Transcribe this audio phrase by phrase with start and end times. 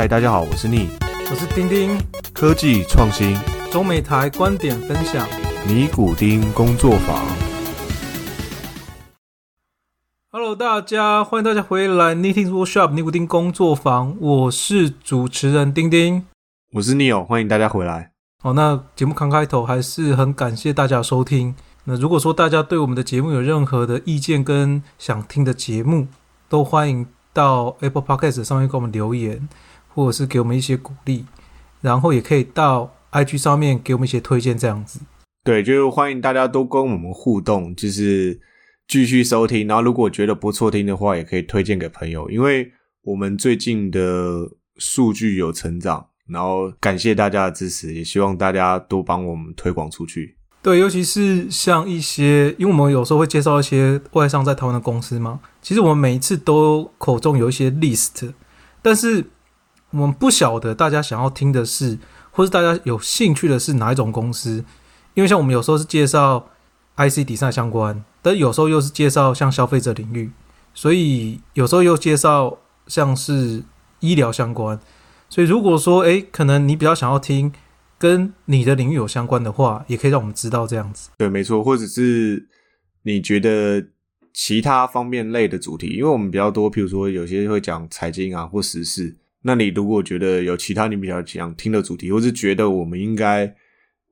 [0.00, 0.88] 嗨，大家好，我是逆
[1.30, 1.90] 我是丁丁，
[2.32, 3.36] 科技创新
[3.70, 5.28] 中美台观点分享。
[5.68, 7.22] 尼古丁工作坊。
[10.32, 16.24] Hello，大家欢迎大家回来 Knitting Workshop 尼古丁工作坊，我是主持人丁丁。
[16.72, 18.12] 我是 Neo，欢迎大家回来。
[18.42, 21.54] 好，那节目刚开头还是很感谢大家收听。
[21.84, 26.08] 那如果说大家对我们的节目有任何的意见跟想听的节目，
[26.48, 29.46] 都欢迎到 Apple Podcast 上面给我们留言，
[29.94, 31.24] 或者是给我们一些鼓励，
[31.80, 35.00] 然后也可以到 IG 上面给我们一些推荐，这样子。
[35.44, 38.38] 对，就是欢迎大家都跟我们互动，就是
[38.86, 39.66] 继续收听。
[39.66, 42.70] 然后如果觉得不错听的话，也可以推荐给朋友，因为
[43.02, 50.36] 我们最近的数据有成长，然后感谢大家的支持，也希望大家多帮我们推广出去。
[50.62, 58.30] 对，尤其是像一些，因为我们有时候会介绍一些外商在台湾的公司嘛，其实我们每一次都口中有一些 list，
[58.82, 59.24] 但是
[59.90, 61.98] 我们不晓得大家想要听的是，
[62.30, 64.64] 或是大家有兴趣的是哪一种公司。
[65.14, 66.48] 因为像我们有时候是介绍
[66.96, 70.30] IC 底赛相关，但有时候又是介绍像消费者领域，
[70.72, 73.64] 所以有时候又介绍像是
[73.98, 74.78] 医疗相关。
[75.28, 77.52] 所以如果说，诶，可能你比较想要听
[77.98, 81.10] 跟你的领域有相关的话，也可以让我们知道这样子。
[81.18, 82.48] 对，没错，或者是
[83.02, 83.88] 你觉得
[84.32, 93.54] 其他方面类的主题，因为我们比较多，譬如说有些会讲财经啊或时事，那你如果觉得有其他你比较想听的主题，或是觉得我们应该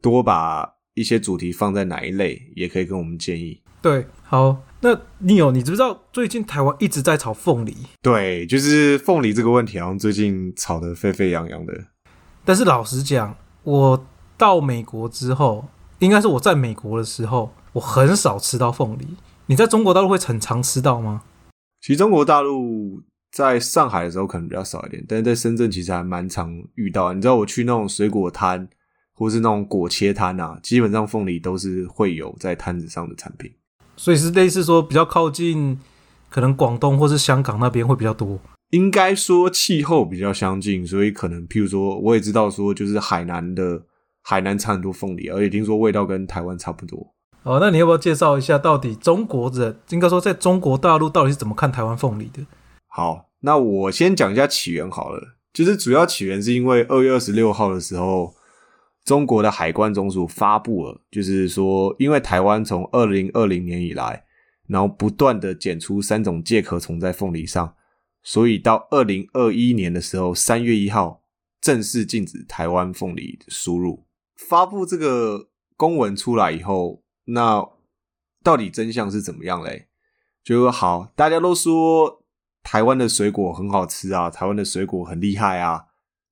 [0.01, 3.61] 多把一些主题放在哪一类，也可以跟我们建议。
[3.81, 7.77] 对，好，那你有你知不知道最近台湾一直在炒凤梨？
[8.03, 11.73] 对，就是凤梨这个问题，好像最近炒得沸沸扬扬的。
[12.45, 14.07] 但是老实讲，我
[14.37, 15.69] 到美国之后，
[16.01, 19.07] 应该是我在美国的时候，我很少吃到凤梨。
[19.47, 21.23] 你在中国大陆会很常吃到吗？
[21.81, 27.13] 其实中国大陆在上海的时候可能比较少一点，但是在深圳其实还蛮常遇到。
[27.13, 28.69] 你知道我去那种水果摊
[29.15, 33.53] 或是那种果切摊啊，基本上凤梨都是会有在摊子上的产品。
[33.97, 35.79] 所以是类似说比较靠近
[36.31, 38.39] 可能广东或是香港那边会比较多。
[38.71, 43.83] 应该说气候比较相近，所以可能譬如说，我也知道说，就是海南的
[44.23, 47.15] 海南产很多凤梨，而且听说味道跟台湾差不多。
[47.45, 52.43] 哦，那你要不要介绍一下，到底中国人应该说在中国大陆到底是怎么看台湾凤梨的？
[52.99, 58.35] 好，那我先讲一下起源好了，就是主要起源是因为二月二十六号的时候，
[59.05, 64.25] 中国的海关总署发布了，就是说，因为台湾从二零二零年以来，
[64.67, 67.73] 然后不断的检出三种介壳虫在凤梨上，
[68.25, 71.23] 所以到二零二一年的时候，三月一号
[71.61, 74.05] 正式禁止台湾凤梨输入。
[74.35, 77.65] 发布这个公文出来以后，那
[78.43, 79.87] 到底真相是怎么样嘞？
[80.43, 82.18] 就好，大家都说
[82.71, 85.87] 台湾的水果很好吃啊，台湾的水果很厉害啊。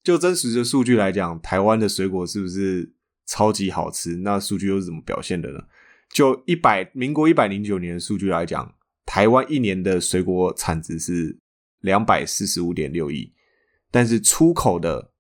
[0.04, 2.92] 就真实的数据来讲，台湾的水果是不是
[3.24, 4.16] 超级好吃？
[4.16, 5.64] 那数据又是怎么表现的呢？
[6.12, 8.74] 就一百民国一百零九年的数据来讲，
[9.06, 11.38] 台湾一年的水果产值是
[11.80, 13.32] 两百四十五点六亿，
[13.90, 15.12] 但是出口的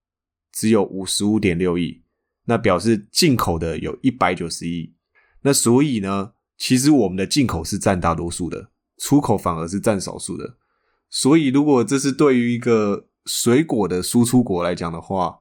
[0.52, 2.02] 只有五十五点六亿，
[2.44, 4.92] 那表示进口的有一百九十亿。
[5.40, 10.58] 那所以呢，其实我们的进口是占大多数的，出口反而是占少数的。
[11.10, 15.38] 所以，如果这是对于一个水果的输出国来讲的话，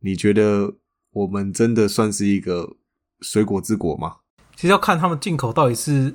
[0.00, 0.74] 你觉得
[1.12, 2.76] 我们真的算是一个
[3.20, 4.16] 水果之国吗？
[4.56, 6.14] 其实要看他们进口到底是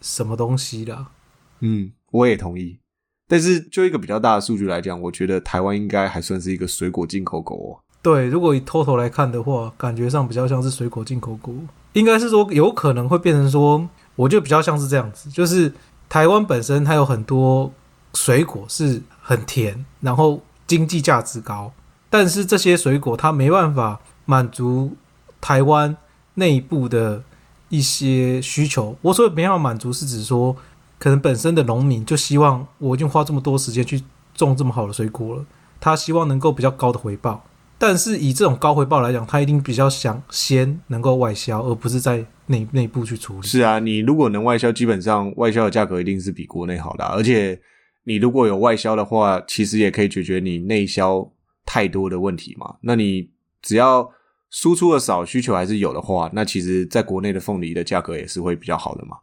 [0.00, 1.12] 什么东西啦。
[1.60, 2.80] 嗯，我也同意。
[3.26, 7.80] 但是就一个比较大的数据来讲，我觉得台湾应该还算是一个水果进口国哦。
[8.00, 11.54] 对，如果以 total 来看的话，感觉上比较像是水果进口国，
[11.92, 13.86] 应该是说有可能会变成说，
[14.16, 15.72] 我就比较像是这样子，就是
[16.08, 17.70] 台湾本身它有很多
[18.14, 21.72] 水果是很甜，然后经济价值高，
[22.10, 24.96] 但是这些水果它没办法满足
[25.40, 25.96] 台湾
[26.34, 27.22] 内部的
[27.68, 28.96] 一些需求。
[29.02, 30.56] 我所谓没办法满足，是指说
[30.98, 34.02] 可能本身的农民就希望我已经花这么多时间去
[34.34, 35.44] 种这么好的水果了，
[35.80, 37.44] 他希望能够比较高的回报。
[37.80, 43.46] 但是以这种高回报来讲，他一定比较想先能够外销，而不是在内内部去处理。
[43.46, 47.60] 是啊，你如果能外销，基本上外销的价格一定是比国内好的、而且
[48.08, 51.30] 你如果有外销的话，其实也可以解决你内销
[51.66, 52.76] 太多的问题嘛。
[52.80, 53.28] 那你
[53.60, 54.10] 只要
[54.48, 59.18] 输出的少，需求还是有的话，那其实在国内的凤梨的价格也是会比较好的嘛。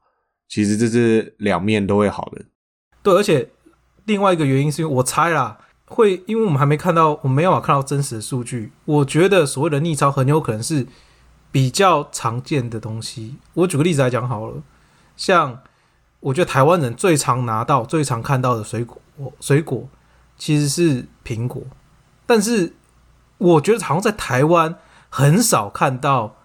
[0.48, 2.46] 其实这是两面都会好的。
[3.02, 3.50] 对，而且
[4.06, 5.58] 另外一个原因是因为我猜啦，
[5.88, 8.72] 会因为我们还没看到，我们没有看到真实的数据。
[8.86, 10.86] 我觉得所谓的逆超很有可能是
[11.52, 13.38] 比较常见的东西。
[13.56, 14.62] 我举个例子来讲好了，
[15.18, 15.60] 像
[16.20, 19.00] 我觉得台湾人最常拿到、最常看到的水果，
[19.40, 19.88] 水果
[20.38, 21.62] 其实是苹果。
[22.26, 22.74] 但是
[23.38, 24.76] 我觉得好像在台湾
[25.10, 26.36] 很少看到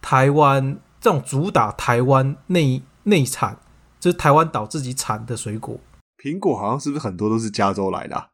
[0.00, 3.58] 台湾这种主打台湾内内产，
[4.00, 5.78] 就是台湾岛自己产的水果。
[6.22, 8.28] 苹果好像是不是很多都是加州来的、啊？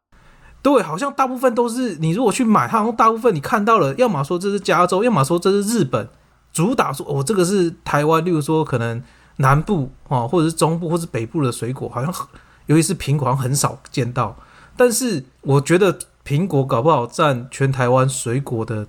[0.62, 6.08] 对，好像大部分都是你如果去买，它好像大部分你看到了，要么说这是加州，要么说这是日本，
[6.52, 9.02] 主打说哦这个是台湾，例如说可能
[9.36, 12.26] 南部哦，或者是中部或是北部的水果，好像很
[12.66, 14.36] 尤其是苹果好像很少见到。
[14.76, 18.86] 但是我觉得苹果搞不好占全台湾水果的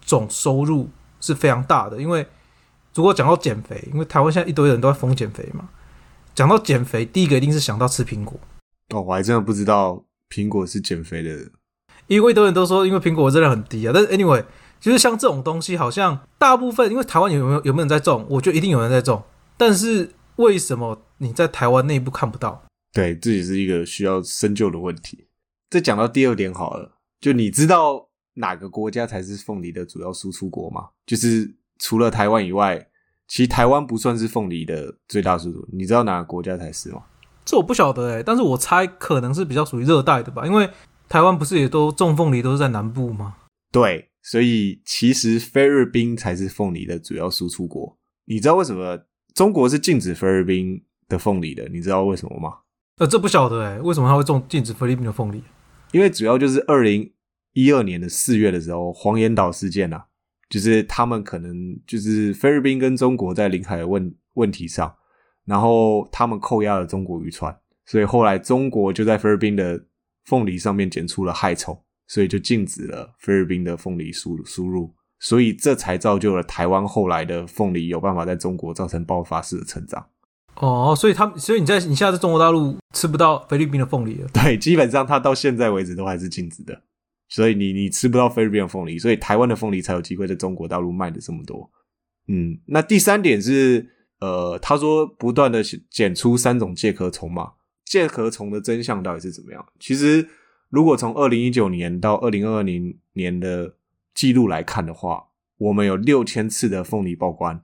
[0.00, 0.88] 总收入
[1.20, 2.26] 是非常大的，因为
[2.94, 5.68] 如果讲到减肥，因为台湾现在一堆人都在疯减肥嘛，
[6.34, 8.38] 讲到减肥，第一个一定是想到吃苹果。
[8.88, 11.30] 哦，我还真的不知道苹果是减肥的。
[12.08, 13.92] 因为很多人都说，因为苹果热量很低啊。
[13.94, 14.44] 但是 anyway，
[14.80, 18.26] 就是像这种东西，好像大部分因为台湾有没有有没有人在种？
[18.28, 19.22] 我觉得一定有人在种。
[19.60, 22.64] 但是为什么你在台湾内部看不到？
[22.94, 25.26] 对，这也是一个需要深究的问题。
[25.68, 30.88] 再讲到第二点好了，就你知道哪个国家才是凤梨的主要输出国吗？
[31.04, 32.88] 就是除了台湾以外，
[33.28, 35.68] 其实台湾不算是凤梨的最大输出。
[35.70, 37.02] 你知道哪个国家才是吗？
[37.44, 40.70] 这我不晓得诶、但是我猜可能是比较属于热带的吧，因为
[41.06, 43.36] 台湾不是也都种凤梨都是在南部吗？
[43.70, 47.98] 对，所以其实菲律宾才是凤梨的主要输出国。
[48.24, 48.98] 你知道为什么
[49.34, 51.68] 中国是禁止菲律宾的凤梨的？
[51.68, 52.58] 你知道为什么吗？
[52.96, 55.42] 呃，这不晓得诶、为什么他会种禁止菲律宾的凤梨？
[55.92, 57.12] 因为主要就是二零
[57.52, 60.04] 一二年的四月的时候，黄岩岛事件啊，
[60.48, 61.54] 就是他们可能
[61.86, 64.94] 就是菲律宾跟中国在领海的问问题上，
[65.46, 67.56] 然后他们扣押了中国渔船，
[67.86, 69.82] 所以后来中国就在菲律宾的
[70.26, 80.04] 凤梨上面检出了害虫，所以就禁止了菲律宾的凤梨输输入，所以这才造就了台湾后来的凤梨有办法在中国造成爆发式的成长。
[80.56, 84.28] 哦，所以他所以你在你现在在中国大陆吃不到菲律宾的凤梨了。
[84.34, 86.82] 对，基本上它到现在为止都还是禁止的，
[87.28, 91.70] 所以你你吃不到菲律宾的凤梨，所以台湾的凤梨才有机会在中国大陆卖的这么多。
[92.28, 93.88] 嗯，那第三点是，
[94.20, 97.52] 呃，他说不断的检出三种介壳虫嘛，
[97.84, 99.64] 介壳虫的真相到底是怎么样？
[99.78, 100.28] 其实
[100.68, 103.74] 如果从二零一九年到二零二零年的
[104.14, 105.28] 记录来看的话，
[105.58, 107.62] 我们有六千次的凤梨报关，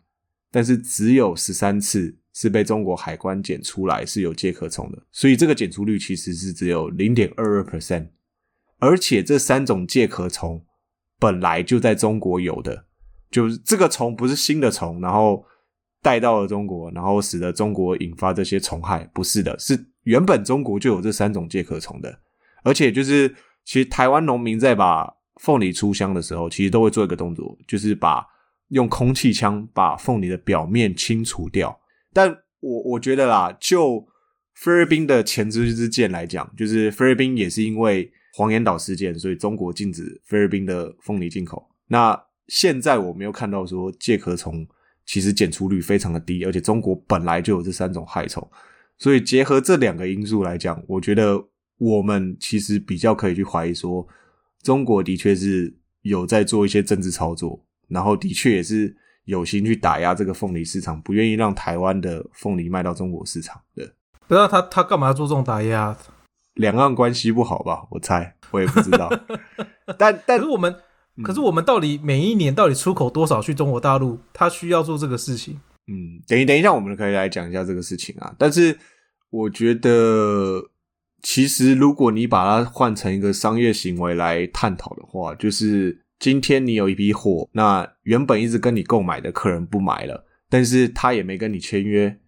[0.51, 8.09] 但是只有十三次是被中国海关检出来是有介壳虫的，所以这个检出率其实是只有零点二二 percent，
[8.79, 10.65] 而且这三种介壳虫
[11.19, 12.85] 本来就在中国有的，
[13.31, 15.45] 就是这个虫不是新的虫，然后
[16.03, 22.21] 带到了中国，然后使得中国引发这些虫害，不是的，是原本中国就有这三种介壳虫的，
[22.63, 23.35] 而且就是
[23.65, 28.27] 其实台湾农民在把凤梨出箱的时候，其实都会做一个动作，就是把
[28.69, 31.79] 用空气枪把凤梨的表面清除掉。
[32.13, 32.31] 但
[32.61, 34.07] 我我觉得啦，就
[34.55, 41.69] 菲律宾的前车之鉴来讲，就是菲律宾也是因为黄岩岛事件，所以中国禁止菲律宾的凤梨进口。
[41.89, 42.19] 那
[42.49, 44.67] 现在我们又看到说介壳虫
[45.05, 48.47] 其实检出率非常的低，而且中国本来就有这三种害虫，
[48.99, 51.41] 所以结合这两个因素来讲，我觉得
[51.79, 54.07] 我们其实比较可以去怀疑说，
[54.67, 55.73] 中国的确是
[56.03, 58.97] 有在做一些政治操作，然后的确也是
[59.27, 63.95] 有心去打压这个凤梨市场，不愿意让台湾的凤梨卖到中国市场的。
[64.27, 65.97] 不知道他他干嘛要做这种打压？
[66.55, 67.87] 两岸关系不好吧？
[67.93, 69.09] 我猜，我也不知道。
[69.97, 70.75] 但但可是我们，
[71.23, 74.19] 可是我们到底每一年到底出口多少去中国大陆？
[74.33, 75.61] 他需要做这个事情。
[75.87, 78.35] 嗯，等一等一下，我们可以来讲一下这个事情啊。
[78.37, 78.77] 但是
[79.31, 80.61] 我觉得，
[81.23, 92.19] 其实如果你把它换成一个商业行为来探讨的话，就是今天你有一批货，那原本一直跟你购买的客人不买了，但是他也没跟你签约，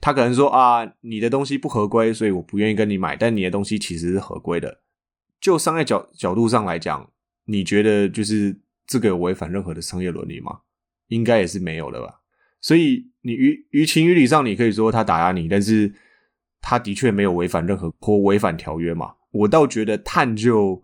[0.00, 4.80] 他可能说啊，你的东西不合规，所以我不愿意跟你买，但你的东西其实是合规的。
[5.40, 7.10] 就商业角角度上来讲，
[7.46, 10.60] 你觉得就是这个有违反任何的商业伦理吗？
[11.08, 12.20] 应该也是没有的吧。
[12.60, 15.92] 所以你于于情于理上，你可以说他打压你，但是
[16.62, 19.12] 他的确没有违反任何或违反条约嘛。
[19.32, 20.82] 我倒觉得探究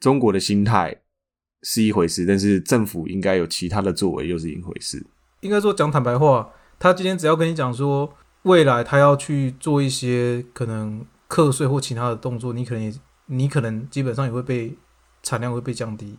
[0.00, 1.02] 中国的心态
[1.62, 5.06] 是一回事，但是政府应该有其他的作为又是一回事。
[5.40, 12.92] 应该说讲坦白话，他今天只要跟你讲说，未来他要去做一些可能课税或其他的动作，你可能也
[13.26, 14.76] 你可能基本上也会被
[15.22, 16.18] 产量会被降低，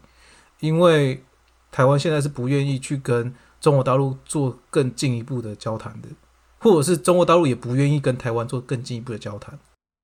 [0.60, 1.24] 因为
[1.72, 6.10] 台湾现在是不愿意去跟中国大陆做更进一步的交谈的，
[6.66, 9.60] 或者是中国大陆也不愿意跟台湾做更进一步的交谈。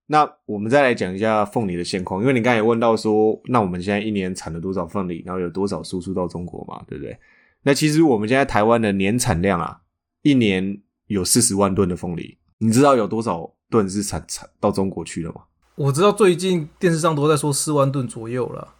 [0.06, 7.18] 那我们再来讲一下凤梨的现况，因为你刚才也问到说，那我们现在一年产了多少凤梨，然后有多少输出到中国嘛，对不对？
[7.64, 9.80] 那其实我们现在台湾的年产量啊，
[10.22, 15.42] 一年有四十万吨的凤梨，你知道有多少吨是产产到中国去了吗？
[15.76, 18.76] 我知道最近电视上都在说四万吨左右了，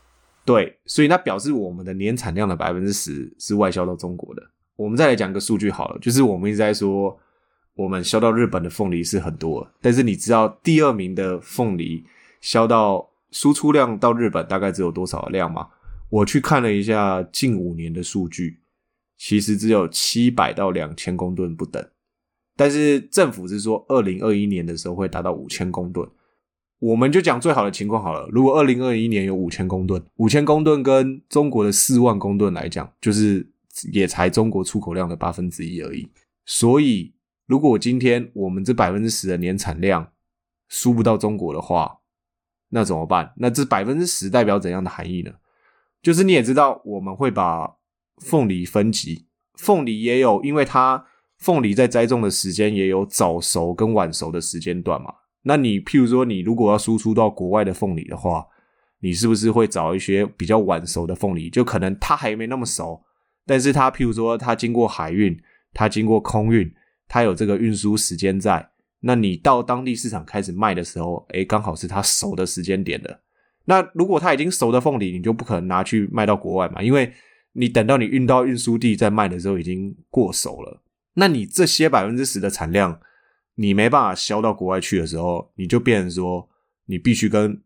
[0.46, 4.44] 对，所以那表示我们的年产量的百分之十是外销到中国的。
[4.76, 7.18] 我们再来讲一个数据好了，就是我们一直在说
[7.76, 12.04] 我们销到日本的凤梨是很多，但是你知道第二名的凤梨
[12.42, 15.68] 销到输出量到日本大概只有多少量吗？
[16.10, 18.60] 我去看了一下近五年的数据，
[19.18, 21.84] 其实只有七百到两千公吨不等。
[22.58, 26.08] 但是政府是说，二零二一年的时候会达到五千公吨。
[26.80, 28.28] 我们就讲最好的情况好了。
[28.32, 33.48] 如果二零二一年有五千公吨，五千公吨跟中国的四万公吨来讲，就是
[33.94, 36.10] 也才中国出口量的八分之一而已。
[36.46, 37.14] 所以，
[37.52, 40.14] 如果今天我们这百分之十的年产量
[40.70, 42.00] 输不到中国的话，
[42.70, 43.34] 那怎么办？
[43.36, 45.34] 那这百分之十代表怎样的含义呢？
[46.02, 47.76] 就是你也知道，我们会把
[48.20, 51.06] 凤梨分级，凤梨也有，因为它
[51.40, 55.14] 凤梨在栽种的时间也有早熟跟晚熟的时间段嘛。
[55.42, 58.48] 那你譬如说，你如果要输出到国外的凤梨的话，
[59.02, 61.50] 你是不是会找一些比较晚熟的凤梨？
[61.50, 63.04] 就可能它还没那么熟，
[63.46, 65.38] 但是它譬如说它经过海运，
[65.74, 66.74] 它经过空运，
[67.12, 68.66] 它有这个运输时间在。
[69.02, 73.20] 那你到当地市场开始卖的时候，诶，刚好是它熟的时间点的。
[73.66, 77.12] 那如果它已经熟的凤梨，你就不可能拿去卖到国外嘛，因为
[77.52, 80.82] 你等到你运到运输地再卖的时候已经过熟了。
[81.16, 82.98] 那你这些百分之十的产量，
[83.56, 86.48] 你没办法销到国外去的时候，你就变成说
[86.86, 87.62] 你必须跟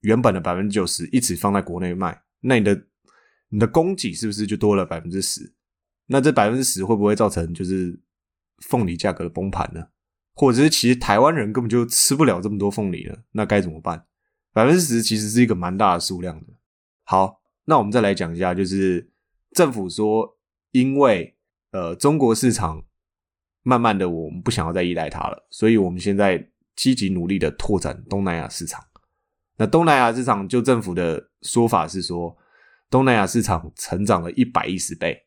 [0.00, 2.20] 原本的百分之九十一起放在国内卖。
[2.40, 2.82] 那你的
[3.50, 5.54] 你的供给是不是就多了百分之十？
[6.06, 7.96] 那这百分之十会不会造成就是
[8.60, 9.88] 凤梨价格的崩盘呢？
[10.34, 13.24] 或者是其实台湾人根本就吃不了这么多凤梨了？
[13.32, 14.06] 那该怎么办？
[14.52, 16.52] 百分之十其实是一个蛮大的数量的。
[17.04, 19.10] 好，那我们再来讲一下，就是
[19.52, 20.38] 政府说，
[20.70, 21.36] 因为
[21.72, 22.84] 呃中国市场
[23.62, 28.84] 慢慢的我们不想要再依赖它了，所以我们现在积极努力的拓展东南亚市场。
[29.56, 32.36] 那东南亚市场就政府的说法是说，
[32.88, 35.26] 东南亚市场成长了一百一十倍。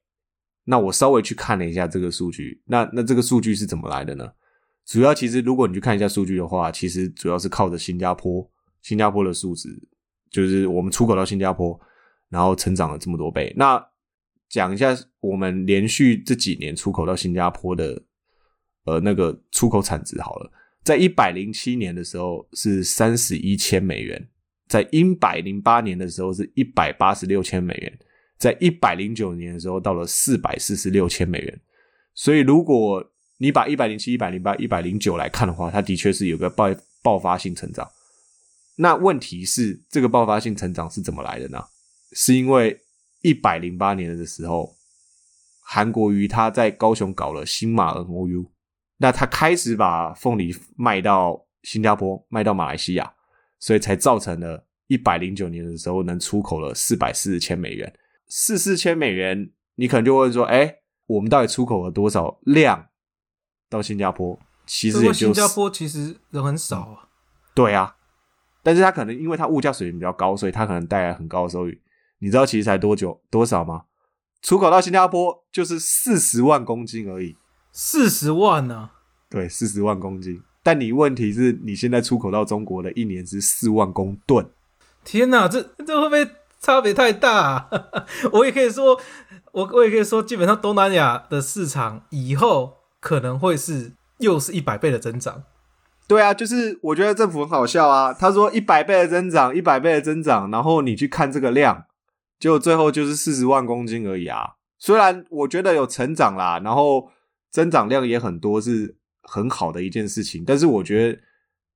[0.64, 4.32] 那我稍微去看了一下这个数据，那那这个数据是怎么来的呢？
[4.86, 8.50] 主要其实如果你去看一下数据的话，其实主要是靠着新加坡。
[8.82, 9.70] 新加坡的数值
[10.32, 11.80] 就是我们出口到新加坡，
[12.30, 13.54] 然后成长了这么多倍。
[13.56, 13.80] 那
[14.50, 18.02] 讲一下我们连续这几年出口到新加坡的
[18.86, 20.52] 呃那个出口产值好了，
[20.84, 24.28] 在一百零七年的时候是三十一千美元，
[24.68, 28.00] 在一百零八年的时候是一百八十六千美元，
[28.42, 31.62] 在一百零九年的时候到了四百四十六千美元。
[32.16, 33.06] 所以如果
[33.38, 36.70] 你把一百零七、一百零八、一百零九来看的话，它的确是有个爆
[37.04, 37.88] 爆发性成长。
[38.78, 41.64] 那问题是，这个爆发性成长是怎么来的呢？
[42.14, 42.82] 是因为
[43.22, 44.76] 一百零八年的时候，
[45.62, 48.52] 韩国瑜他在高雄搞了新马 N O U，
[48.98, 53.14] 那他开始把凤梨卖到新加坡，卖到马来西亚，
[53.60, 57.94] 所以才造成了一百零九年的时候能出口了四百四十千美元，
[58.34, 62.88] 四四千美元，你可能就会说，哎，我们到底出口了多少量
[63.70, 64.40] 到新加坡？
[64.66, 67.10] 其实也就新加坡其实人很少啊。
[67.54, 67.98] 对啊。
[68.64, 71.78] 但是它可能因为它物价水平比较高，所以它可能带来很高的收益。
[72.20, 73.84] 你知道其实才多久多少吗？
[74.42, 77.36] 出口到新加坡就是四十万公斤而已。
[77.74, 78.92] 四十万呢？
[79.30, 80.42] 对，四十万公斤。
[80.64, 84.50] 但你问题是你现在出口到中国的一年是四万公吨。
[85.04, 87.68] 天哪，这这会不会差别太大？
[88.32, 89.00] 我也可以说，
[89.52, 95.44] 我我也可以说，基本上东南亚的市场以后可能会是又是一百倍的增长。
[96.08, 98.14] 对啊，就是我觉得政府很好笑啊。
[98.14, 101.86] 他说一百倍的增长，一百倍的增长，然后你去看这个量，
[102.38, 104.56] 就最后就是四十万公斤而已啊。
[104.78, 107.10] 虽然我觉得有成长啦，然后
[107.50, 110.44] 增长量也很多，是很好的一件事情。
[110.46, 111.20] 但是我觉得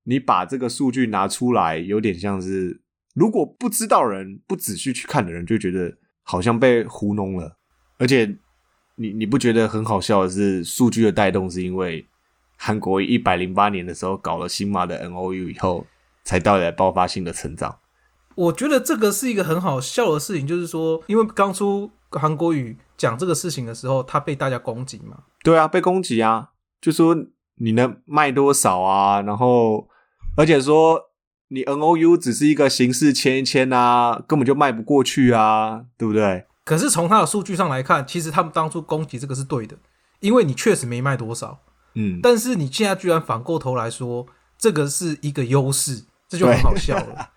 [0.04, 2.82] 你把这个数据拿出来，有点像是
[3.16, 5.92] 如果不知道人、不仔细去看的人，就觉得
[6.22, 7.56] 好像被糊弄了。
[7.98, 8.36] 而且
[8.94, 12.06] 你你不觉得很好笑的是，数据的带动是因为。
[12.58, 15.86] 韩国一百零八年的时候搞了新马的 N O U 以后，
[16.24, 17.80] 才带来爆发性的成长。
[18.34, 25.24] 我觉得这个是一个很好笑的事情，就是说，因为刚出韩国语讲这个事情的时候，他被大家攻击嘛。
[25.44, 26.48] 对啊，被攻击啊，
[26.80, 27.14] 就说
[27.56, 29.20] 你能卖多少啊？
[29.20, 29.86] 然后，
[30.34, 31.05] 而且说
[31.48, 36.44] 你 N O U 只是一个形式签一签啊，根本就卖不过去啊，对不对？
[36.64, 39.76] 可是从他的数据上来看，其实他们当初攻击这个是对的，
[40.20, 41.60] 因为你确实没卖多少。
[41.94, 44.26] 嗯，但是你现在居然反过头来说，
[44.58, 47.30] 这个是一个优势，这就很好笑了。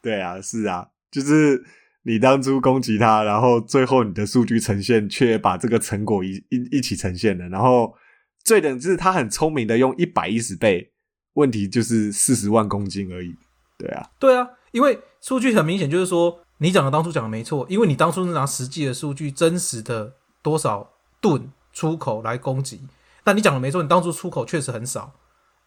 [0.00, 1.64] 对 啊，是啊，就是
[2.04, 7.48] 你当初攻击他，然后最后你的数据呈现却把这个成果一一一起呈现了。
[7.48, 7.94] 然后
[8.44, 10.92] 最等就是他很聪明的用一百一十倍，
[11.36, 13.34] 问题就是四十万公斤而已。
[13.78, 22.80] 对啊，对啊，因为数据很明显就是说，你讲的当初讲的没错，因为你当初是拿实际的数据，真实的多少吨出口来供给。
[23.22, 25.12] 但你讲的没错，你当初出口确实很少，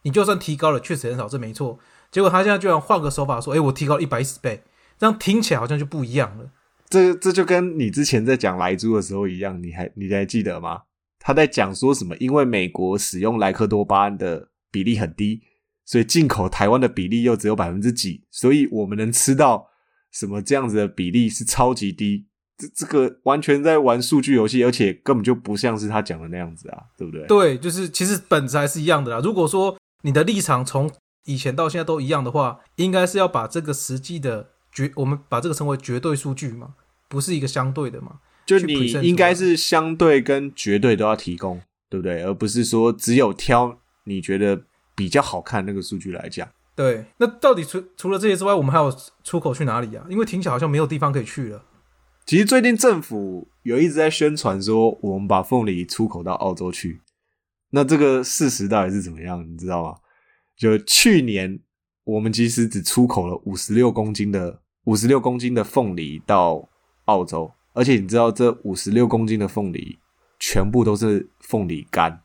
[0.01, 1.77] 你就算提高了，确实很少，这没错。
[2.11, 4.63] 结果他现在居然换个手法说，诶，我提高一百一十倍，
[4.97, 6.49] 这样听起来好像就不一样了。
[6.89, 10.81] 这这就跟你之前在讲莱猪的时候一样，你还你还记得吗？
[11.19, 12.15] 他在讲说什么？
[12.17, 15.41] 因为美国使用莱克多巴胺的比例很低，
[15.89, 19.69] 所以进口台湾的比例又只有百分之几，所以我们能吃到
[20.11, 22.27] 什么这样子的比例是超级低。
[22.55, 27.25] 这这个完全在玩数据游戏，而且根本就不像是他讲的那样子啊，对不对？
[27.25, 29.19] 对，就是其实本质还是一样的啦。
[29.19, 30.91] 如果说你的立场从
[31.25, 36.75] 以前到现在都一样的话，应该是要把这个实际的绝，我们把这个称为绝对数据嘛，
[37.07, 38.19] 不是一个相对的嘛。
[38.45, 42.21] 就你应该是相对跟绝对都要提供，对不对？
[42.21, 44.61] 而不是说只有挑你觉得
[44.99, 46.45] 比较好看那个数据来讲。
[46.75, 50.05] 对，那到底除除了这些之外，我们还有出口去哪里啊？
[50.09, 51.63] 因为听起来好像没有地方可以去了。
[52.25, 56.99] 其实最近政府有一直在宣传说，我们把凤梨出口到澳洲去。
[57.69, 59.49] 那这个事实到底是怎么样？
[59.49, 59.95] 你知道吗？
[60.57, 61.61] 就去年
[62.03, 66.67] 我们其实只出口了五十六公斤的五十六公斤的凤梨到
[67.05, 69.97] 澳洲，而且你知道这五十六公斤的凤梨
[70.37, 72.21] 全部都是凤梨干。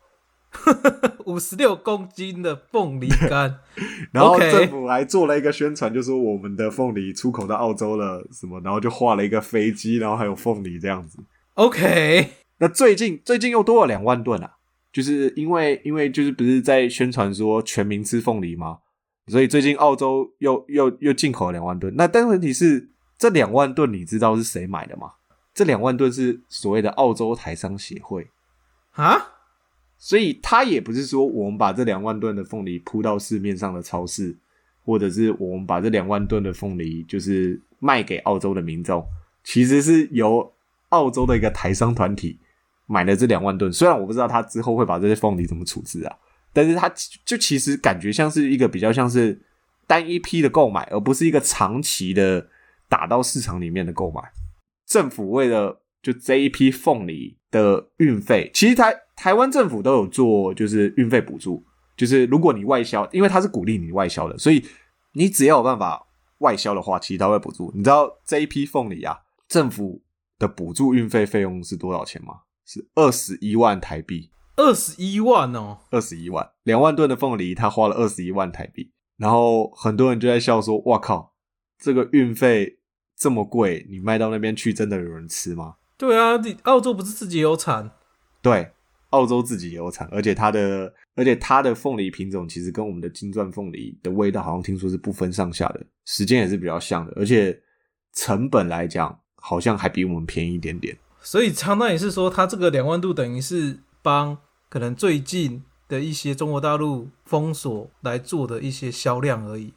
[1.27, 3.59] 五十六公斤的凤梨干，
[4.13, 11.19] 然后政府还做了一个宣传，就说我们的凤梨出口到澳洲了，什么，然后就画了一个飞机，然后还有凤梨这样子。
[11.55, 14.57] OK，那最近最近又多了两万吨啊，
[14.93, 18.79] 就是因为因为就是不是在宣传说全民吃凤梨吗？
[19.29, 21.95] 所以最近澳洲又又又进口了两万吨。
[21.97, 25.13] 那但问题是，这两万吨你知道是谁买的吗？
[25.55, 28.29] 这两万吨是所谓的澳洲台商协会
[28.93, 29.34] 啊。
[30.05, 34.37] 所以他也不是说我们把这两万吨的凤梨铺到市面上的超市，
[34.85, 39.03] 或者是我们把这两万吨的凤梨就是卖给澳洲的民众，
[39.43, 40.53] 其实是由
[40.91, 42.39] 澳洲的一个台商团体
[42.85, 43.73] 买了这两万吨。
[43.73, 46.15] 虽然我不知道他之后会把这些凤梨怎么处置啊，
[46.53, 46.87] 但是他
[47.25, 49.41] 就其实感觉像是一个比较像是
[49.87, 52.47] 单一批的购买，而不是一个长期的
[52.91, 54.21] 打到市场里面的购买。
[54.87, 61.65] 政府为了就这一批凤梨的运费，其实它台湾政府都有做，就是运费补助，
[61.97, 64.65] 就是如果你外销，因为它是鼓励你外销的，所以
[65.13, 66.07] 你只要有办法
[66.39, 67.73] 外销的话，其实它会补助。
[67.75, 70.03] 你知道这一批凤梨啊，政府
[70.39, 72.41] 的补助运费费用是多少钱吗？
[72.67, 74.31] 是二十一万台币。
[74.57, 78.93] 二十一万哦，二十一万，两万吨的凤梨，他花了二十一万台币。
[79.17, 81.35] 然后很多人就在笑说：“哇靠，
[81.79, 82.79] 这个运费
[83.17, 87.91] 这么贵，你卖到那边去，真的有人吃吗？”对啊，澳洲不是自己有产？
[88.43, 88.74] 对，
[89.15, 97.57] 澳洲自己有产，而且它的，而且它的凤梨品种其实跟我们的金钻凤梨的味道好像听说是不分上下的，时间也是比较像的，而且
[98.13, 100.97] 成本来讲好像还比我们便宜一点点。
[101.21, 104.37] 所以相当于是说，它这个两万度等于是帮
[104.69, 109.73] 可能最近的一些中国大陆封锁来做的一些销量而已。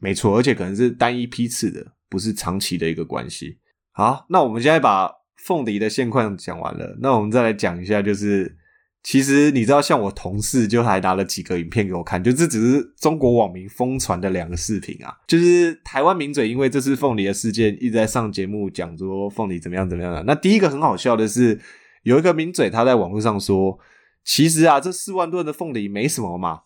[0.00, 3.58] 没错，而且可能是单一批次的，不是长期的一个关系。
[3.92, 5.10] 好，那我们现在把。
[5.44, 8.56] 凤梨的现况讲完了，那我们再来讲一下，就是
[9.04, 20.22] 其实你知道，像我同事就还拿了几个影片给我看，就这只是中国网民疯传的两个视频啊，就是台湾名嘴因为这次凤梨的事件一直在上节目讲说凤梨怎么样怎么样的。
[20.22, 21.60] 那第一个很好笑的是，
[22.02, 23.78] 有一个名嘴他在网络上说，
[24.24, 26.62] 其实啊，这四万吨的凤梨没什么嘛，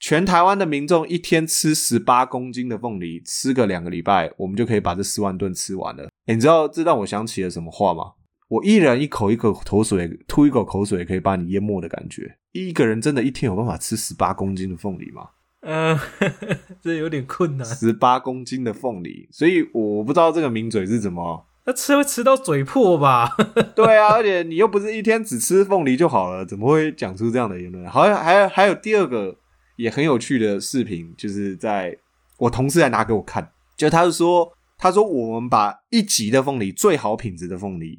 [0.00, 6.08] 全台湾的民众一天吃十八公斤的凤梨，吃个两个礼拜，我们就可以把这四万吨吃完了。
[6.26, 8.14] 你知道这让我想起了什么话吗？
[8.48, 12.36] 我一人一口一口口水吐一口口水可以把你淹没的感觉。
[12.52, 15.30] 一个人真的一天有办法吃十八公斤的凤梨吗？
[15.62, 15.98] 嗯，
[16.80, 17.66] 这有点困难。
[17.66, 21.44] 十八公斤的凤梨，所以我不知道这个名嘴是怎么。
[21.64, 23.28] 那吃会吃到嘴破吧？
[23.74, 27.84] 对啊，而且你又不是一天只吃凤梨就好了，怎么会讲出这样的言论？
[27.88, 29.36] 好像还有还有第二个
[29.74, 31.98] 也很有趣的视频，就是在
[32.38, 37.98] 我同事还拿给我看，就他是说，他说我们把一级的凤梨最好品质的凤梨。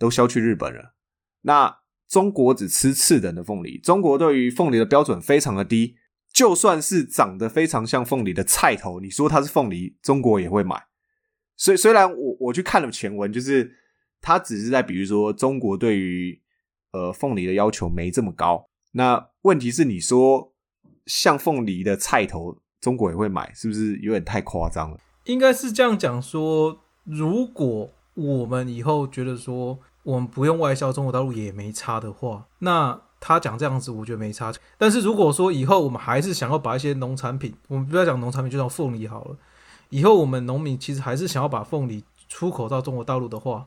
[0.00, 0.94] 都销去日本了。
[1.42, 3.78] 那中国只吃次等的凤梨。
[3.78, 5.94] 中国对于凤梨的标准非常的低，
[6.32, 10.86] 就算是长得非常像凤梨的菜头，你说它是凤梨，中国也会买。
[11.56, 13.76] 所以虽然我我去看了前文，就是
[14.20, 16.40] 他只是在比如说中国对于
[16.92, 18.66] 呃凤梨的要求没这么高。
[18.92, 20.54] 那问题是你说
[21.06, 24.98] 像凤梨的菜头，中国也会买，是不是有点太夸张了？
[25.26, 29.78] 应该是这样讲说，如果我们以后觉得说。
[30.10, 34.52] 我们不用外销中国大陆也没差的话，那他讲这样子，我觉得没差。
[34.76, 39.36] 但是如果说以后我们还是想要把一些农产品，我们不要讲农产品，就叫凤梨好了。
[39.90, 43.66] 以后我们农民其实还是想要把凤梨出口到中国大陆的话，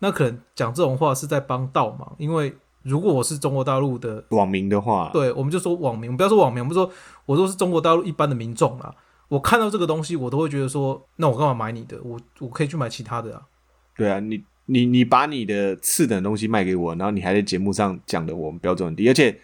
[0.00, 6.90] 那可能讲这种话是在帮倒忙，因为如果我是中国大陆的网民的话，对，我们就说网民，不要说网民，我们说
[7.26, 8.94] 我都是中国大陆一般的民众啦。
[9.28, 11.96] 我看到这个东西，我都会觉得说，那我干嘛买你的？
[12.02, 13.42] 我我可以去买其他的啊。
[13.96, 19.36] 对啊，你你你把你的次等东西卖给我，然后你还在节目上讲的我们标准很低，而且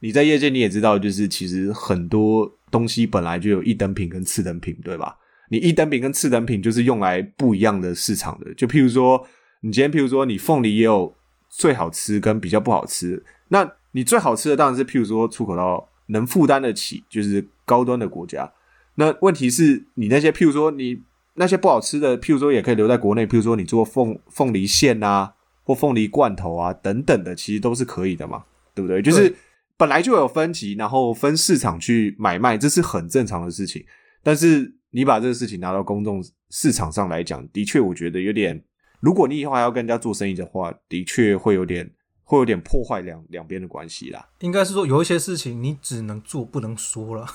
[0.00, 5.16] 你在业界你也知道，就是其实很多东西本来就有一等品跟次等品，对吧？
[5.48, 8.52] 你一等品跟次等品就是用来不一样的市场的。
[8.54, 9.26] 就譬如说，
[9.62, 11.14] 你今天譬如说你凤梨也有
[11.48, 18.52] 最好吃跟比较不好吃，那你最好吃的当然是譬如说出口到能负担得起，就是高端的国家。
[18.96, 21.00] 那问题是你那些譬如说你
[21.34, 28.44] 那些不好吃的，譬如说也可以留在国内，譬如说你做凤凤梨馅啊，或凤梨罐头啊等等的，其实都是可以的嘛，
[28.74, 29.02] 对不对？
[29.02, 29.34] 就是
[29.76, 33.84] 本来就有分歧，然后分市场去买卖，这是很正常的事情。
[34.22, 38.62] 但是你把这个事情拿到公众市场上来讲，的确我觉得有点，
[39.00, 41.90] 如果你以后还要跟人家做生意的话，的确会有点
[42.22, 44.28] 会有点破坏两两边的关系啦。
[44.40, 47.26] 应该是说有一些事情你只能做不能说了。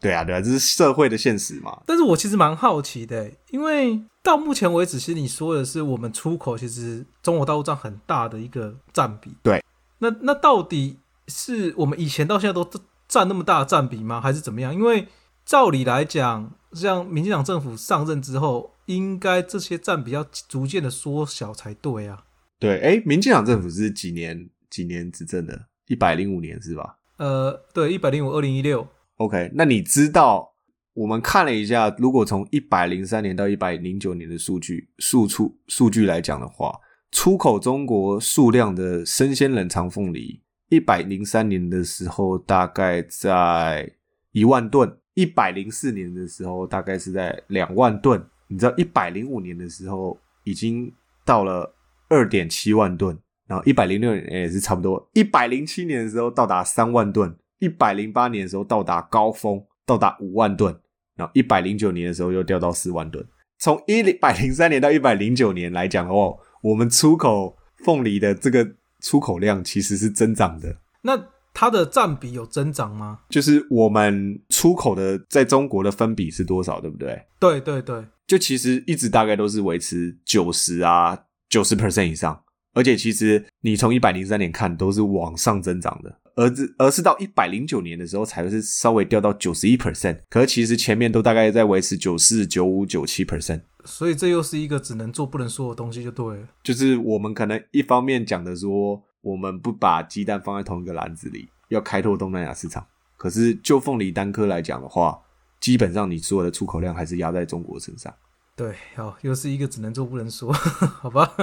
[0.00, 1.82] 对啊，对啊，这是社会的现实嘛。
[1.86, 9.32] 但是我其实蛮好奇的，因为到目前为止，其实你说的是我们出口其实中国大陆占很大的一个占比。
[9.42, 9.64] 对，
[9.98, 12.68] 那那到底是我们以前到现在都
[13.08, 14.20] 占那么大的占比吗？
[14.20, 14.74] 还是怎么样？
[14.74, 15.08] 因为
[15.44, 22.24] 照理来讲，像民进党政府上任之后，应该这些占比要逐渐的缩小才对啊。
[22.58, 25.66] 对，哎，民进党政府是几年几年执政的？
[25.86, 26.96] 一百零五年是吧？
[27.16, 28.86] 呃，对，一百零五，二零一六。
[29.18, 30.54] OK，那你知道
[30.94, 36.72] 我们看了一下，如果从一百零三年到一百零九年的数据数出数据来讲的话，
[37.10, 43.90] 出口中国数量的生鲜冷藏凤梨，一百零三年的时候大概在
[44.30, 50.92] 一万吨，一百零四年的时候大概是在两万吨，你知道一百零五年的时候已经
[51.24, 51.74] 到了
[52.08, 57.36] 二点七万吨，然后一百零六年也是差不多，一百零七年的时候到达三万吨。
[57.58, 60.74] 一百零八年的时候到达高峰，到达五万吨，
[61.16, 63.24] 然后一百零九年的时候又掉到四万吨。
[63.58, 68.64] 从一百零三年到一百零九年来讲的话，我们出口凤梨的这个
[69.00, 70.76] 出口量其实是增长的。
[71.02, 71.20] 那
[71.52, 73.18] 它的占比有增长吗？
[73.28, 77.20] 就是我们出口的在中国的分比是多少，对不对？
[77.40, 81.18] 对对对，就其实一直大概都是维持九十啊，
[81.48, 82.40] 九十 percent 以上。
[82.74, 86.16] 而且其实你从一百零三年看都是往上增长的。
[86.38, 96.48] 而是而是到一百零九年的时候，才是稍微掉到九十一 percent，可是其实前面都大概在维持九四、九五、九七 percent，所以这又是一个只能做不能说的东西，就对了。
[96.62, 102.86] 就是我们可能一方面讲的说，我们不把鸡蛋放在同一个篮子里，要开拓东南亚市场。
[103.16, 105.20] 可是就凤梨单颗来讲的话，
[105.60, 108.14] 基本上你所有的出口量还是压在中国身上。
[108.54, 110.52] 对，好，又是一个只能做不能说，
[111.02, 111.34] 好吧？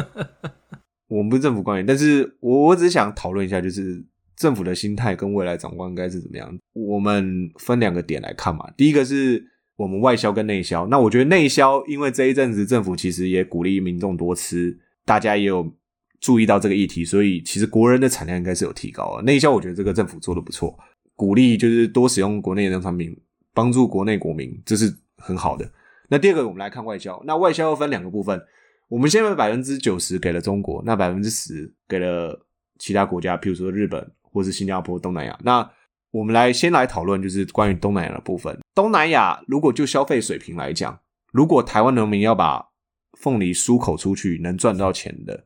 [1.10, 4.06] 我们不是政府官员，但是我我只是想讨论一下，就是。
[4.36, 6.58] 政府的心态跟未来展望应该是怎么样？
[6.74, 8.70] 我们分两个点来看嘛。
[8.76, 9.42] 第一个是
[9.78, 10.86] 我们外销跟内销。
[10.88, 15.74] 那我觉得内销，因为这一阵子政府其实也鼓励民众多吃，大家也有
[16.20, 19.22] 注意到这个议题，所以其实国人的产量应该是有提高了。
[19.24, 20.78] 内销我觉得这个政府做的不错，
[21.16, 23.18] 鼓励就是多使用国内的产品，
[23.54, 25.72] 帮助国内国民，这是很好的。
[26.10, 27.24] 那第二个我们来看外销。
[27.26, 28.42] 那外销又分两个部分，
[28.90, 32.46] 我们现在百分之九十给了中国，那百分之十给了
[32.78, 34.12] 其他国家，譬如说日本。
[34.36, 35.72] 或是新加坡、东南亚，那
[36.12, 38.60] 我们来先来讨论，就是关于东南亚的部分。
[38.74, 41.00] 东南亚如果就消费水平来讲，
[41.32, 42.68] 如果台湾农民要把
[43.18, 45.46] 凤梨出口出去，能赚到钱的，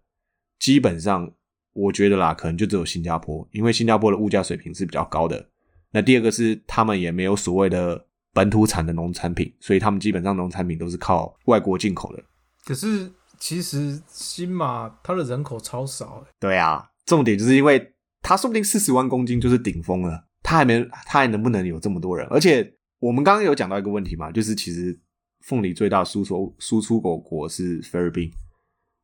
[0.58, 1.32] 基本上
[1.74, 5.50] 我觉得啦，可能就只有新加坡，因为新加坡的物价水平是比较高的。
[5.92, 12.24] 那第二个是他们也没有所谓的本土产的农产品，所以他们基本上农产品都是靠外国进口的。
[12.66, 17.94] 可是其实新马它的人口超少，对啊，重点就是因为。
[18.22, 22.28] 他说不定四十万公斤就是顶峰了，他还没，他还能不能有这么多人？
[22.28, 25.00] 而且我们刚刚有讲到一个问题嘛，就是其实
[25.46, 28.30] 凤梨最大输出输出国国是菲律宾，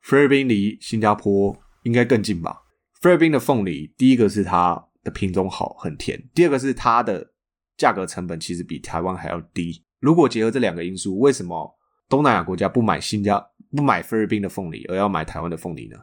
[0.02, 2.62] 菲律宾离新加坡应该更近吧？
[3.02, 7.32] 菲律宾的凤梨，第一个是它的品种好，很甜；第二个是它的
[7.78, 9.84] 价格成本其实比台湾还要低。
[10.02, 11.74] 如果结合这两个因素，为什么
[12.10, 15.98] 东南亚国家不买新加不买菲律宾的凤梨，而要买台湾的凤梨呢？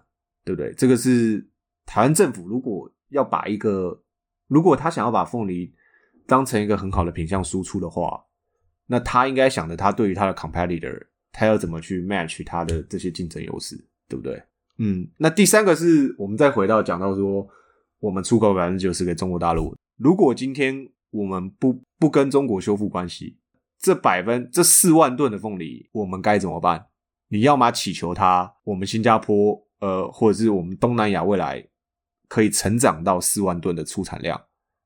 [0.44, 0.72] 对不对？
[0.72, 1.46] 这个是
[1.84, 2.90] 台湾政府如果。
[3.12, 4.02] 要把一个，
[4.48, 5.72] 如果他想要把凤梨
[6.26, 8.24] 当成一个很好的品相输出的话，
[8.86, 13.76] 那他应该想着他对于他的 competitor，他要怎么去 match 他的这些竞争优势，
[14.08, 14.42] 对不对？
[14.78, 17.46] 嗯，那第三个是我们再回到讲到说，
[18.00, 23.38] 我们出口百分之九十给中国大陆，如果今天我们不不跟中国修复关系，
[23.78, 26.86] 这百分这四万吨的凤梨，我们该怎么办？
[27.28, 31.66] 你要么祈求他，我们新加坡呃，或者是我们东南亚未来
[32.32, 34.40] 可以成长到四万吨的出产量，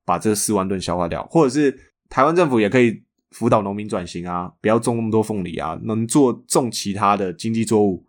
[0.04, 1.78] 把这四万吨消化掉，或者是
[2.08, 8.04] 台湾政府也可以辅导农民转型啊，不要种那么多凤梨啊，能做种其他的经济作物，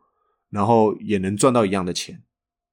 [0.50, 2.20] 然后也能赚到一样的钱，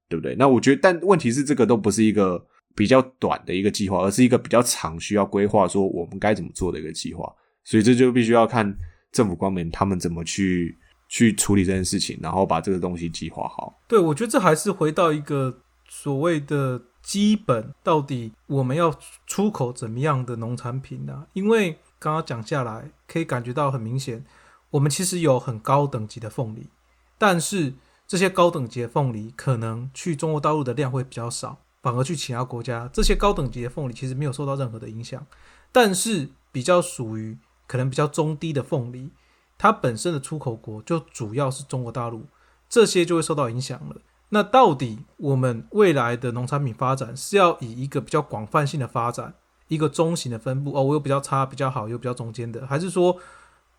[0.09, 0.35] 对不对？
[0.39, 2.43] 那我觉得，但问题是这个都不是一个
[2.75, 7.31] 比较短的一个计划，而是一个比较长需要规划，说我们该怎么做的一个计划。
[7.63, 8.75] 所以这就必须要看
[9.11, 10.75] 政府官员他们怎么去
[11.09, 13.71] 去处理这件事情，然后把这个东西计划好。
[13.87, 15.55] 对，我觉得这还是回到一个
[15.87, 18.93] 所谓的基本，到底我们要
[19.25, 21.27] 出口怎么样的农产品呢？
[21.33, 24.25] 因为刚刚讲下来，可以感觉到很明显，
[24.71, 26.69] 我们其实有很高等级的凤梨，
[27.17, 27.73] 但是
[28.07, 35.25] 这些高等级的凤梨可能去中国大陆的量会比较少，反而去其他国家，这些高等级的凤梨其实没有受到任何的影响，
[35.71, 37.37] 但是比较属于。
[37.67, 39.09] 可能比较中低的凤梨，
[39.57, 42.27] 它本身的出口国就主要是中国大陆，
[42.69, 43.95] 这些就会受到影响了。
[44.29, 49.33] 那到底我们未来的农产品发展是要以一个比较广泛性的发展，
[49.67, 53.17] 一个中型的分布哦，我有比较差、比较好，有比较中间的，还是说，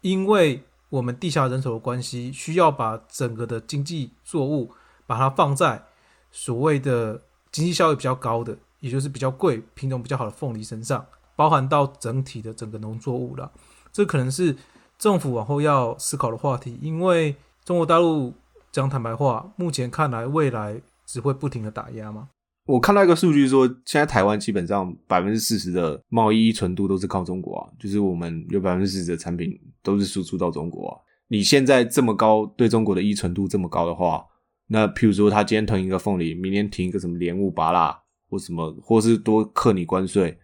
[0.01, 4.71] 因为我们地下人手的关系，需要把整个的经济作物
[5.07, 5.85] 把它放在
[6.31, 11.05] 所谓的经济效益比较高的，也就是比较贵、品种比较好的凤梨身上，
[11.35, 13.51] 包含到整体的整个农作物了。
[13.93, 14.57] 这可能是
[14.97, 18.33] 政府往后要思考的话题，因为中国大陆
[18.77, 22.29] 讲坦白话，目前看来未来只会不停的打压吗？
[22.67, 30.95] 我看到一个数据说，现在台湾基本上百分之四十的贸易依存度都是靠中国啊，就是我们有百分之四十的产品都是输出到中国。
[31.29, 34.23] 你现在这么高对中国的依存度这么高的话，
[34.67, 40.39] 那譬如说他今天囤一个凤梨，明天停一个什么莲雾、芭拉或什么，或是多克你关税。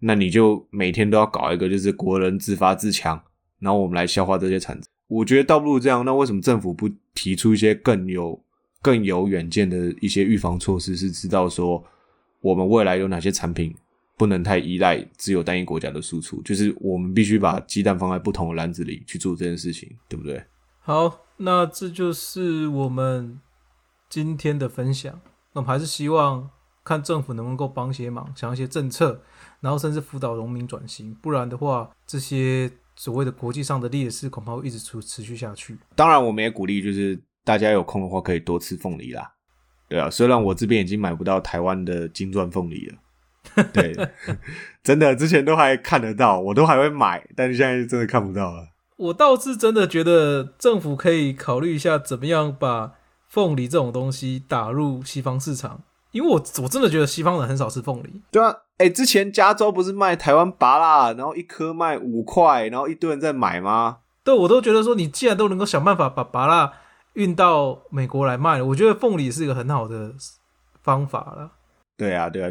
[0.00, 3.22] 那你就每天都要搞一个，就是国人自发自强，
[3.60, 4.88] 然后我们来消化这些产值。
[5.08, 8.40] 我觉得倒不如这样，那为什么政府不提出一些更有
[8.82, 11.82] 更有远见的一些预防措施，是知道说
[12.40, 13.74] 我们未来有哪些产品
[14.16, 20.44] 不能太依赖只有单一国家的输出，就是我们必须把鸡蛋放在不同的篮子里去做这件事情，对不对？
[20.80, 23.40] 好，那这就是我们
[24.08, 25.20] 今天的分享。
[25.52, 26.50] 那我们还是希望
[26.84, 29.22] 看政府能不能够帮些忙，想一些政策。
[29.60, 35.78] 然后甚至辅导农民转型，不然的话，这些所谓的国际上的劣势恐怕会一直持持续下去。
[35.94, 39.34] 当然，我们也鼓励，就是大家有空的话可以多吃凤梨啦。
[39.88, 42.98] 对啊，虽然我这边已经买不到台湾的金钻凤梨了，
[43.72, 43.94] 对，
[44.82, 48.68] 真的之前都还看得到，我都还会买，但是现在真的看不到了。
[48.96, 52.94] 我倒是真的觉得政府可以考虑一下，怎么样把
[53.28, 55.84] 凤梨这种东西打入西方市场。
[56.16, 58.22] 因为我我真的觉得西方人很少吃凤梨。
[58.30, 63.98] 对啊，哎，之前加州不是卖台湾拔啦，然后一颗卖五块，然后一堆人在买吗？
[64.24, 66.72] 对，我都觉得说你既然都能够想办法把拔辣
[67.12, 70.14] 运到美国来卖了，我觉得凤梨是一个很好的
[70.82, 71.52] 方法了。
[71.96, 72.50] 对啊，对啊，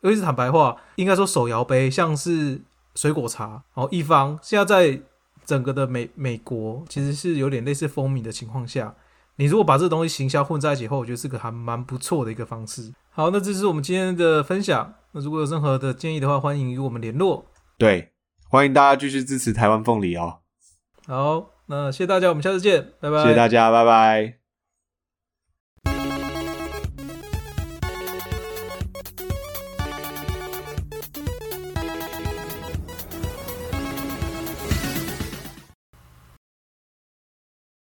[0.00, 2.60] 尤其是坦白话，应该说手摇杯，像是
[2.96, 5.00] 水果茶，然后一方现在在
[5.44, 8.94] 整个的美美国其实是有点类似风靡的情况下。
[9.40, 12.92] 你如果把这东西行销混在一起后，我觉得是个还蛮不错的一个方式。
[13.08, 14.92] 好，那这是我们今天的分享。
[15.12, 17.46] 那如果有任何的建议的话，欢迎与我们联络。
[17.78, 18.12] 对，
[18.50, 20.38] 欢迎大家继续支持台湾凤梨哦。
[21.06, 23.22] 好，那谢谢大家，我们下次见，拜拜。
[23.22, 24.37] 谢谢大家，拜拜。